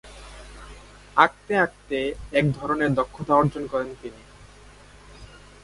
[1.17, 1.97] আঁকতে আঁকতে
[2.31, 4.21] এক ধরনের দক্ষতা অর্জন করেন তিনি।